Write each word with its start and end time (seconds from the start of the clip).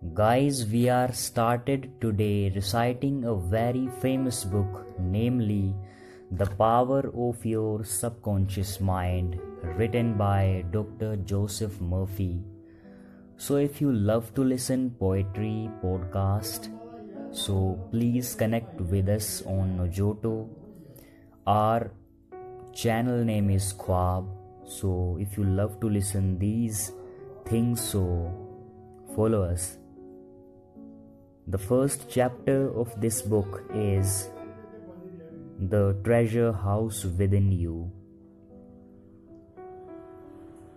Guys, 0.00 0.66
we 0.66 0.88
are 0.88 1.12
started 1.12 1.92
today 2.00 2.50
reciting 2.54 3.24
a 3.26 3.34
very 3.34 3.86
famous 4.00 4.44
book, 4.44 4.86
namely 4.98 5.74
The 6.30 6.46
Power 6.46 7.12
of 7.14 7.44
Your 7.44 7.84
Subconscious 7.84 8.80
Mind, 8.80 9.38
written 9.76 10.16
by 10.16 10.64
Dr. 10.70 11.16
Joseph 11.16 11.78
Murphy. 11.82 12.40
So 13.36 13.56
if 13.56 13.82
you 13.82 13.92
love 13.92 14.32
to 14.36 14.42
listen 14.42 14.96
poetry 14.98 15.68
podcast, 15.84 16.70
so 17.30 17.78
please 17.90 18.34
connect 18.34 18.80
with 18.80 19.06
us 19.10 19.42
on 19.42 19.76
Nojoto. 19.76 20.48
Our 21.46 21.90
channel 22.72 23.22
name 23.22 23.50
is 23.50 23.74
Khwab. 23.74 24.26
So 24.66 25.18
if 25.20 25.36
you 25.36 25.44
love 25.44 25.78
to 25.80 25.90
listen 25.90 26.38
these 26.38 26.92
things, 27.44 27.82
so 27.82 28.32
follow 29.14 29.42
us. 29.42 29.76
The 31.50 31.58
first 31.58 32.02
chapter 32.08 32.70
of 32.80 32.90
this 33.00 33.22
book 33.22 33.64
is 33.74 34.28
The 35.58 35.96
Treasure 36.04 36.52
House 36.52 37.04
Within 37.04 37.50
You. 37.50 37.90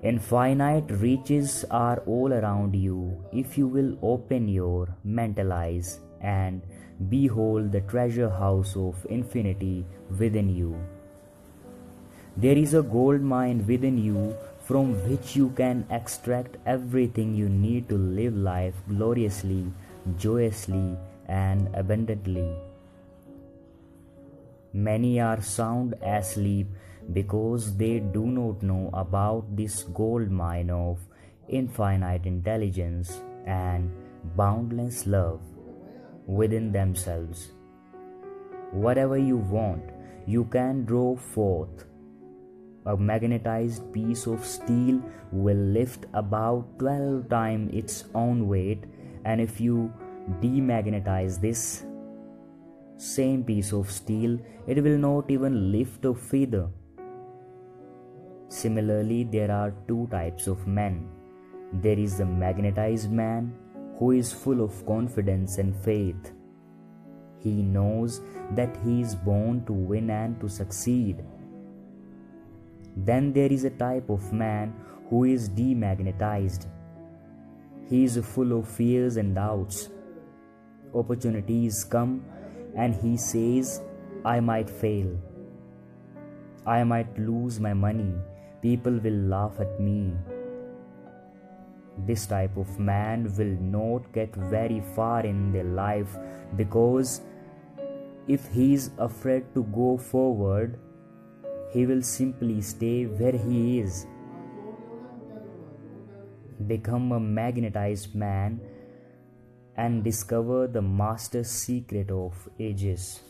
Infinite 0.01 0.89
reaches 1.03 1.63
are 1.69 1.99
all 2.07 2.33
around 2.33 2.75
you 2.75 3.23
if 3.31 3.55
you 3.55 3.67
will 3.67 3.99
open 4.01 4.47
your 4.47 4.87
mental 5.03 5.53
eyes 5.53 5.99
and 6.21 6.63
behold 7.07 7.71
the 7.71 7.81
treasure 7.81 8.31
house 8.31 8.75
of 8.75 9.05
infinity 9.11 9.85
within 10.17 10.49
you. 10.49 10.75
There 12.35 12.57
is 12.57 12.73
a 12.73 12.81
gold 12.81 13.21
mine 13.21 13.63
within 13.67 13.99
you 13.99 14.35
from 14.65 14.93
which 15.07 15.35
you 15.35 15.51
can 15.51 15.85
extract 15.91 16.57
everything 16.65 17.35
you 17.35 17.47
need 17.47 17.89
to 17.89 17.95
live 17.95 18.35
life 18.35 18.73
gloriously 18.89 19.71
joyously 20.17 20.97
and 21.27 21.69
abundantly. 21.75 22.55
Many 24.73 25.19
are 25.19 25.41
sound 25.41 25.95
asleep 26.01 26.67
because 27.11 27.75
they 27.77 27.99
do 27.99 28.25
not 28.25 28.63
know 28.63 28.89
about 28.93 29.55
this 29.55 29.83
gold 29.83 30.31
mine 30.31 30.69
of 30.69 30.99
infinite 31.47 32.25
intelligence 32.25 33.21
and 33.45 33.91
boundless 34.35 35.05
love 35.05 35.41
within 36.25 36.71
themselves. 36.71 37.51
Whatever 38.71 39.17
you 39.17 39.37
want, 39.37 39.83
you 40.25 40.45
can 40.45 40.85
draw 40.85 41.15
forth. 41.15 41.85
A 42.85 42.97
magnetized 42.97 43.93
piece 43.93 44.25
of 44.25 44.43
steel 44.43 45.01
will 45.31 45.57
lift 45.57 46.05
about 46.13 46.79
12 46.79 47.29
times 47.29 47.73
its 47.73 48.05
own 48.13 48.47
weight 48.47 48.85
and 49.25 49.41
if 49.41 49.59
you 49.61 49.91
demagnetize 50.41 51.39
this 51.39 51.85
same 52.97 53.43
piece 53.43 53.73
of 53.73 53.91
steel 53.91 54.39
it 54.67 54.81
will 54.81 54.97
not 54.97 55.29
even 55.29 55.71
lift 55.71 56.05
a 56.05 56.13
feather. 56.13 56.69
Similarly 58.49 59.23
there 59.23 59.51
are 59.51 59.73
two 59.87 60.07
types 60.11 60.47
of 60.47 60.67
men. 60.67 61.09
There 61.81 61.97
is 61.97 62.17
the 62.17 62.25
magnetized 62.25 63.11
man 63.11 63.53
who 63.97 64.11
is 64.11 64.31
full 64.31 64.61
of 64.61 64.85
confidence 64.85 65.57
and 65.57 65.75
faith. 65.75 66.31
He 67.39 67.61
knows 67.61 68.21
that 68.51 68.77
he 68.85 69.01
is 69.01 69.15
born 69.15 69.65
to 69.65 69.73
win 69.73 70.09
and 70.09 70.39
to 70.39 70.47
succeed. 70.47 71.23
Then 72.95 73.33
there 73.33 73.51
is 73.51 73.63
a 73.63 73.71
type 73.71 74.09
of 74.09 74.31
man 74.31 74.73
who 75.09 75.23
is 75.23 75.49
demagnetized 75.49 76.67
he 77.93 78.05
is 78.05 78.15
full 78.25 78.53
of 78.57 78.67
fears 78.67 79.17
and 79.17 79.35
doubts. 79.35 79.89
Opportunities 80.95 81.83
come 81.83 82.25
and 82.75 82.95
he 82.95 83.15
says, 83.15 83.81
I 84.25 84.39
might 84.39 84.67
fail. 84.67 85.09
I 86.65 86.83
might 86.85 87.19
lose 87.19 87.59
my 87.59 87.73
money. 87.75 88.15
People 88.63 88.97
will 88.97 89.19
laugh 89.33 89.59
at 89.59 89.79
me. 89.79 90.13
This 92.07 92.25
type 92.25 92.57
of 92.57 92.79
man 92.79 93.31
will 93.37 93.55
not 93.75 94.11
get 94.11 94.35
very 94.55 94.81
far 94.95 95.23
in 95.23 95.51
their 95.51 95.69
life 95.81 96.17
because 96.55 97.21
if 98.27 98.47
he 98.47 98.73
is 98.73 98.89
afraid 98.97 99.53
to 99.53 99.65
go 99.65 99.99
forward, 99.99 100.79
he 101.71 101.85
will 101.85 102.01
simply 102.01 102.59
stay 102.63 103.05
where 103.05 103.37
he 103.37 103.79
is 103.81 104.07
become 106.67 107.11
a 107.11 107.19
magnetized 107.19 108.15
man 108.15 108.59
and 109.75 110.03
discover 110.03 110.67
the 110.67 110.81
master 110.81 111.43
secret 111.43 112.11
of 112.11 112.47
ages. 112.59 113.21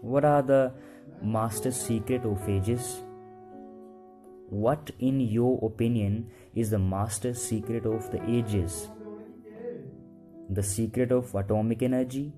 What 0.00 0.24
are 0.24 0.42
the 0.42 0.72
master 1.22 1.70
secret 1.72 2.24
of 2.24 2.48
ages? 2.48 3.00
What, 4.48 4.90
in 4.98 5.20
your 5.20 5.58
opinion, 5.62 6.30
is 6.54 6.70
the 6.70 6.78
master 6.78 7.34
secret 7.34 7.84
of 7.84 8.10
the 8.10 8.22
ages? 8.30 8.88
The 10.48 10.62
secret 10.62 11.12
of 11.12 11.34
atomic 11.34 11.82
energy, 11.82 12.32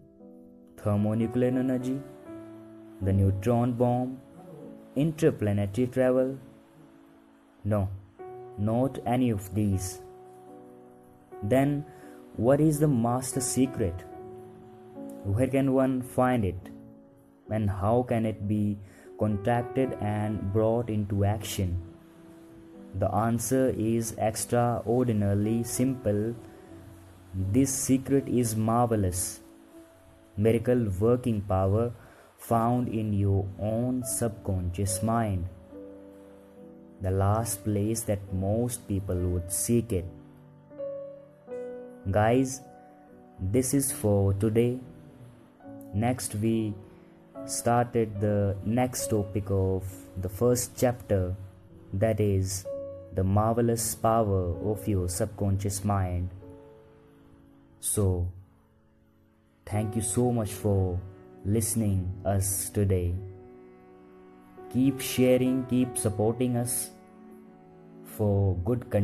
thermonuclear 0.78 1.50
energy, 1.50 2.00
the 3.02 3.12
neutron 3.12 3.74
bomb, 3.74 4.18
interplanetary 4.96 5.86
travel? 5.86 6.36
No 7.62 7.88
not 8.60 8.98
any 9.06 9.30
of 9.30 9.54
these. 9.54 10.00
Then, 11.42 11.84
what 12.36 12.60
is 12.60 12.78
the 12.78 12.88
master 12.88 13.40
secret? 13.40 14.04
Where 15.24 15.46
can 15.46 15.72
one 15.72 16.02
find 16.02 16.44
it? 16.44 16.70
And 17.50 17.68
how 17.68 18.02
can 18.02 18.26
it 18.26 18.46
be 18.46 18.78
contacted 19.18 19.96
and 20.00 20.52
brought 20.52 20.90
into 20.90 21.24
action? 21.24 21.80
The 22.98 23.12
answer 23.14 23.74
is 23.76 24.14
extraordinarily 24.18 25.62
simple. 25.62 26.34
This 27.34 27.72
secret 27.72 28.28
is 28.28 28.56
marvelous. 28.56 29.40
Miracle 30.36 30.88
working 30.98 31.40
power 31.42 31.92
found 32.36 32.88
in 32.88 33.12
your 33.12 33.46
own 33.60 34.02
subconscious 34.04 35.02
mind 35.02 35.46
the 37.00 37.10
last 37.10 37.64
place 37.64 38.02
that 38.02 38.20
most 38.32 38.86
people 38.86 39.16
would 39.16 39.50
seek 39.50 39.92
it. 39.92 40.04
Guys, 42.10 42.60
this 43.40 43.72
is 43.74 43.90
for 43.92 44.34
today. 44.34 44.78
Next, 45.94 46.34
we 46.34 46.74
started 47.46 48.20
the 48.20 48.56
next 48.64 49.08
topic 49.08 49.44
of 49.50 49.84
the 50.20 50.28
first 50.28 50.72
chapter 50.78 51.34
that 51.94 52.20
is 52.20 52.66
the 53.14 53.24
marvelous 53.24 53.94
power 53.94 54.54
of 54.70 54.86
your 54.86 55.08
subconscious 55.08 55.84
mind. 55.84 56.28
So, 57.80 58.28
thank 59.66 59.96
you 59.96 60.02
so 60.02 60.30
much 60.30 60.52
for 60.52 61.00
listening 61.44 62.12
us 62.24 62.70
today. 62.70 63.14
Keep 64.72 65.00
sharing, 65.00 65.66
keep 65.66 65.98
supporting 65.98 66.56
us 66.56 66.90
for 68.04 68.56
good 68.64 68.90
content. 68.90 68.98